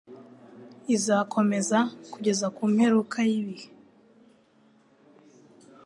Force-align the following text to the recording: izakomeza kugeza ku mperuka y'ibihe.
izakomeza 0.95 1.79
kugeza 2.11 2.47
ku 2.55 2.63
mperuka 2.73 3.19
y'ibihe. 3.29 3.67